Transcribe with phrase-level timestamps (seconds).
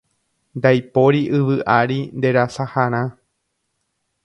[0.59, 3.03] Ndaipóri yvy ári nderasaharã